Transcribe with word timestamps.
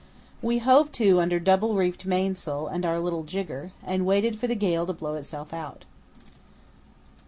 We 0.41 0.57
hove 0.57 0.91
to 0.93 1.21
under 1.21 1.39
double 1.39 1.75
reefed 1.75 2.07
mainsail 2.07 2.65
and 2.65 2.87
our 2.87 2.99
little 2.99 3.21
jigger, 3.21 3.71
and 3.83 4.03
waited 4.03 4.39
for 4.39 4.47
the 4.47 4.55
gale 4.55 4.87
to 4.87 4.93
blow 4.93 5.13
itself 5.13 5.53
out. 5.53 5.85